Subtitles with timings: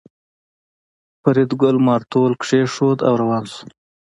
[1.21, 3.63] فریدګل مارتول کېښود او روان شو